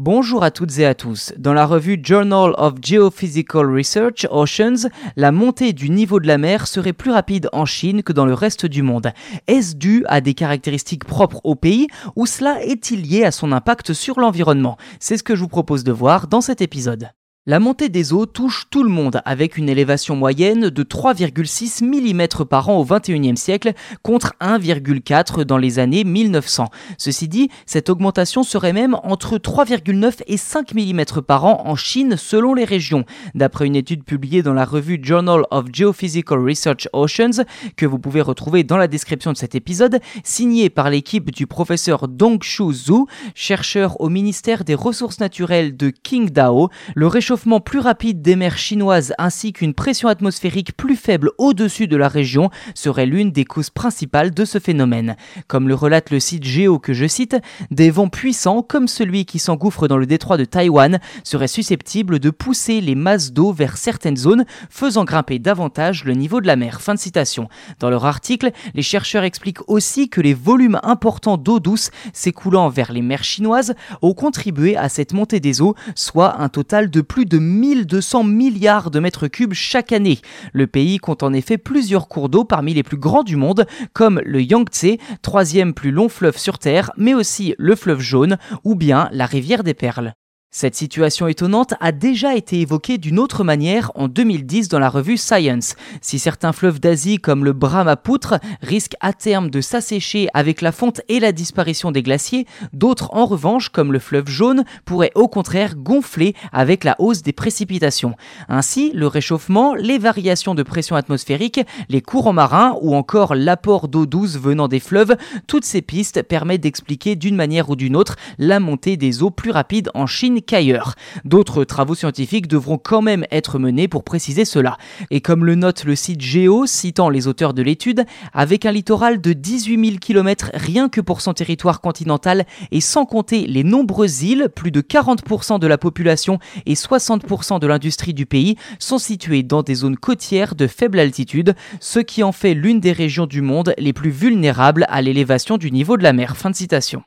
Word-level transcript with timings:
Bonjour 0.00 0.44
à 0.44 0.52
toutes 0.52 0.78
et 0.78 0.86
à 0.86 0.94
tous. 0.94 1.32
Dans 1.38 1.52
la 1.52 1.66
revue 1.66 1.98
Journal 2.00 2.54
of 2.56 2.74
Geophysical 2.80 3.66
Research 3.68 4.28
Oceans, 4.30 4.88
la 5.16 5.32
montée 5.32 5.72
du 5.72 5.90
niveau 5.90 6.20
de 6.20 6.28
la 6.28 6.38
mer 6.38 6.68
serait 6.68 6.92
plus 6.92 7.10
rapide 7.10 7.48
en 7.52 7.64
Chine 7.64 8.04
que 8.04 8.12
dans 8.12 8.24
le 8.24 8.32
reste 8.32 8.64
du 8.64 8.82
monde. 8.82 9.10
Est-ce 9.48 9.74
dû 9.74 10.04
à 10.06 10.20
des 10.20 10.34
caractéristiques 10.34 11.04
propres 11.04 11.40
au 11.42 11.56
pays 11.56 11.88
ou 12.14 12.26
cela 12.26 12.62
est-il 12.62 13.02
lié 13.02 13.24
à 13.24 13.32
son 13.32 13.50
impact 13.50 13.92
sur 13.92 14.20
l'environnement? 14.20 14.76
C'est 15.00 15.16
ce 15.16 15.24
que 15.24 15.34
je 15.34 15.40
vous 15.40 15.48
propose 15.48 15.82
de 15.82 15.90
voir 15.90 16.28
dans 16.28 16.42
cet 16.42 16.60
épisode. 16.60 17.08
La 17.48 17.60
montée 17.60 17.88
des 17.88 18.12
eaux 18.12 18.26
touche 18.26 18.66
tout 18.68 18.82
le 18.82 18.90
monde 18.90 19.22
avec 19.24 19.56
une 19.56 19.70
élévation 19.70 20.14
moyenne 20.14 20.68
de 20.68 20.82
3,6 20.82 21.82
mm 21.82 22.44
par 22.44 22.68
an 22.68 22.76
au 22.76 22.84
XXIe 22.84 23.38
siècle 23.38 23.72
contre 24.02 24.34
1,4 24.42 25.44
dans 25.44 25.56
les 25.56 25.78
années 25.78 26.04
1900. 26.04 26.66
Ceci 26.98 27.26
dit, 27.26 27.48
cette 27.64 27.88
augmentation 27.88 28.42
serait 28.42 28.74
même 28.74 28.98
entre 29.02 29.38
3,9 29.38 30.16
et 30.26 30.36
5 30.36 30.74
mm 30.74 31.22
par 31.26 31.46
an 31.46 31.62
en 31.64 31.74
Chine 31.74 32.16
selon 32.18 32.52
les 32.52 32.66
régions, 32.66 33.06
d'après 33.34 33.64
une 33.64 33.76
étude 33.76 34.04
publiée 34.04 34.42
dans 34.42 34.52
la 34.52 34.66
revue 34.66 35.00
Journal 35.02 35.44
of 35.50 35.68
Geophysical 35.72 36.46
Research 36.46 36.86
Oceans 36.92 37.44
que 37.78 37.86
vous 37.86 37.98
pouvez 37.98 38.20
retrouver 38.20 38.62
dans 38.62 38.76
la 38.76 38.88
description 38.88 39.32
de 39.32 39.38
cet 39.38 39.54
épisode, 39.54 40.00
signée 40.22 40.68
par 40.68 40.90
l'équipe 40.90 41.30
du 41.30 41.46
professeur 41.46 42.08
Dongshu 42.08 42.74
Zhu, 42.74 43.06
chercheur 43.34 43.98
au 44.02 44.10
ministère 44.10 44.64
des 44.64 44.74
Ressources 44.74 45.20
naturelles 45.20 45.78
de 45.78 45.88
Qingdao. 45.88 46.68
Le 46.94 47.06
réchauffement 47.06 47.37
plus 47.64 47.78
rapide 47.78 48.22
des 48.22 48.36
mers 48.36 48.58
chinoises 48.58 49.14
ainsi 49.18 49.52
qu'une 49.52 49.74
pression 49.74 50.08
atmosphérique 50.08 50.76
plus 50.76 50.96
faible 50.96 51.30
au-dessus 51.38 51.86
de 51.86 51.96
la 51.96 52.08
région 52.08 52.50
serait 52.74 53.06
l'une 53.06 53.30
des 53.30 53.44
causes 53.44 53.70
principales 53.70 54.32
de 54.32 54.44
ce 54.44 54.58
phénomène. 54.58 55.16
Comme 55.46 55.68
le 55.68 55.74
relate 55.74 56.10
le 56.10 56.20
site 56.20 56.44
Géo 56.44 56.78
que 56.78 56.92
je 56.92 57.06
cite, 57.06 57.36
des 57.70 57.90
vents 57.90 58.08
puissants 58.08 58.62
comme 58.62 58.88
celui 58.88 59.24
qui 59.24 59.38
s'engouffre 59.38 59.88
dans 59.88 59.96
le 59.96 60.06
détroit 60.06 60.36
de 60.36 60.44
Taïwan 60.44 60.98
seraient 61.24 61.48
susceptibles 61.48 62.18
de 62.18 62.30
pousser 62.30 62.80
les 62.80 62.94
masses 62.94 63.32
d'eau 63.32 63.52
vers 63.52 63.76
certaines 63.76 64.16
zones, 64.16 64.44
faisant 64.70 65.04
grimper 65.04 65.38
davantage 65.38 66.04
le 66.04 66.14
niveau 66.14 66.40
de 66.40 66.46
la 66.46 66.56
mer. 66.56 66.80
Fin 66.80 66.94
de 66.94 66.98
citation. 66.98 67.48
Dans 67.80 67.90
leur 67.90 68.04
article, 68.04 68.50
les 68.74 68.82
chercheurs 68.82 69.24
expliquent 69.24 69.68
aussi 69.68 70.08
que 70.08 70.20
les 70.20 70.34
volumes 70.34 70.80
importants 70.82 71.36
d'eau 71.36 71.60
douce 71.60 71.90
s'écoulant 72.12 72.68
vers 72.68 72.92
les 72.92 73.02
mers 73.02 73.24
chinoises 73.24 73.74
ont 74.02 74.14
contribué 74.14 74.76
à 74.76 74.88
cette 74.88 75.12
montée 75.12 75.40
des 75.40 75.62
eaux, 75.62 75.74
soit 75.94 76.40
un 76.40 76.48
total 76.48 76.90
de 76.90 77.00
plus 77.00 77.26
de 77.28 77.38
1200 77.38 78.24
milliards 78.24 78.90
de 78.90 79.00
mètres 79.00 79.28
cubes 79.28 79.54
chaque 79.54 79.92
année. 79.92 80.18
Le 80.52 80.66
pays 80.66 80.98
compte 80.98 81.22
en 81.22 81.32
effet 81.32 81.58
plusieurs 81.58 82.08
cours 82.08 82.28
d'eau 82.28 82.44
parmi 82.44 82.74
les 82.74 82.82
plus 82.82 82.96
grands 82.96 83.22
du 83.22 83.36
monde, 83.36 83.66
comme 83.92 84.20
le 84.24 84.42
Yangtze, 84.42 84.96
troisième 85.22 85.74
plus 85.74 85.90
long 85.90 86.08
fleuve 86.08 86.38
sur 86.38 86.58
Terre, 86.58 86.90
mais 86.96 87.14
aussi 87.14 87.54
le 87.58 87.76
fleuve 87.76 88.00
jaune 88.00 88.38
ou 88.64 88.74
bien 88.74 89.08
la 89.12 89.26
rivière 89.26 89.62
des 89.62 89.74
Perles. 89.74 90.14
Cette 90.50 90.76
situation 90.76 91.28
étonnante 91.28 91.74
a 91.78 91.92
déjà 91.92 92.34
été 92.34 92.62
évoquée 92.62 92.96
d'une 92.96 93.18
autre 93.18 93.44
manière 93.44 93.92
en 93.96 94.08
2010 94.08 94.68
dans 94.68 94.78
la 94.78 94.88
revue 94.88 95.18
Science. 95.18 95.76
Si 96.00 96.18
certains 96.18 96.54
fleuves 96.54 96.80
d'Asie 96.80 97.18
comme 97.18 97.44
le 97.44 97.52
Brahmapoutre 97.52 98.36
risquent 98.62 98.96
à 99.00 99.12
terme 99.12 99.50
de 99.50 99.60
s'assécher 99.60 100.28
avec 100.32 100.62
la 100.62 100.72
fonte 100.72 101.02
et 101.10 101.20
la 101.20 101.32
disparition 101.32 101.92
des 101.92 102.02
glaciers, 102.02 102.46
d'autres 102.72 103.10
en 103.12 103.26
revanche 103.26 103.68
comme 103.68 103.92
le 103.92 103.98
fleuve 103.98 104.28
jaune 104.28 104.64
pourraient 104.86 105.12
au 105.14 105.28
contraire 105.28 105.76
gonfler 105.76 106.34
avec 106.50 106.82
la 106.82 106.96
hausse 106.98 107.20
des 107.20 107.34
précipitations. 107.34 108.14
Ainsi, 108.48 108.90
le 108.94 109.06
réchauffement, 109.06 109.74
les 109.74 109.98
variations 109.98 110.54
de 110.54 110.62
pression 110.62 110.96
atmosphérique, 110.96 111.60
les 111.90 112.00
courants 112.00 112.32
marins 112.32 112.74
ou 112.80 112.94
encore 112.94 113.34
l'apport 113.34 113.86
d'eau 113.86 114.06
douce 114.06 114.38
venant 114.38 114.66
des 114.66 114.80
fleuves, 114.80 115.14
toutes 115.46 115.66
ces 115.66 115.82
pistes 115.82 116.22
permettent 116.22 116.62
d'expliquer 116.62 117.16
d'une 117.16 117.36
manière 117.36 117.68
ou 117.68 117.76
d'une 117.76 117.96
autre 117.96 118.16
la 118.38 118.60
montée 118.60 118.96
des 118.96 119.22
eaux 119.22 119.30
plus 119.30 119.50
rapides 119.50 119.90
en 119.92 120.06
Qu'ailleurs. 120.42 120.94
D'autres 121.24 121.64
travaux 121.64 121.94
scientifiques 121.94 122.48
devront 122.48 122.78
quand 122.78 123.02
même 123.02 123.26
être 123.30 123.58
menés 123.58 123.88
pour 123.88 124.04
préciser 124.04 124.44
cela. 124.44 124.78
Et 125.10 125.20
comme 125.20 125.44
le 125.44 125.54
note 125.54 125.84
le 125.84 125.96
site 125.96 126.20
Géo, 126.20 126.66
citant 126.66 127.08
les 127.08 127.26
auteurs 127.26 127.54
de 127.54 127.62
l'étude, 127.62 128.04
avec 128.32 128.66
un 128.66 128.72
littoral 128.72 129.20
de 129.20 129.32
18 129.32 129.84
000 129.84 129.98
km 129.98 130.50
rien 130.54 130.88
que 130.88 131.00
pour 131.00 131.20
son 131.20 131.34
territoire 131.34 131.80
continental 131.80 132.46
et 132.70 132.80
sans 132.80 133.04
compter 133.04 133.46
les 133.46 133.64
nombreuses 133.64 134.22
îles, 134.22 134.48
plus 134.54 134.70
de 134.70 134.80
40% 134.80 135.58
de 135.58 135.66
la 135.66 135.78
population 135.78 136.38
et 136.66 136.74
60% 136.74 137.60
de 137.60 137.66
l'industrie 137.66 138.14
du 138.14 138.26
pays 138.26 138.56
sont 138.78 138.98
situées 138.98 139.42
dans 139.42 139.62
des 139.62 139.76
zones 139.76 139.96
côtières 139.96 140.54
de 140.54 140.66
faible 140.66 140.98
altitude, 140.98 141.54
ce 141.80 141.98
qui 141.98 142.22
en 142.22 142.32
fait 142.32 142.54
l'une 142.54 142.80
des 142.80 142.92
régions 142.92 143.26
du 143.26 143.42
monde 143.42 143.74
les 143.78 143.92
plus 143.92 144.10
vulnérables 144.10 144.86
à 144.88 145.02
l'élévation 145.02 145.58
du 145.58 145.70
niveau 145.70 145.96
de 145.96 146.02
la 146.02 146.12
mer. 146.12 146.36
Fin 146.36 146.50
de 146.50 146.56
citation. 146.56 147.02